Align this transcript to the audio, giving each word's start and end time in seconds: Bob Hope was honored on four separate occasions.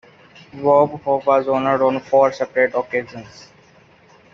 Bob 0.55 0.99
Hope 1.03 1.27
was 1.27 1.47
honored 1.47 1.83
on 1.83 1.99
four 1.99 2.31
separate 2.33 2.73
occasions. 2.73 3.49